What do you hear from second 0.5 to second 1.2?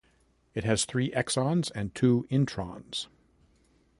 It has three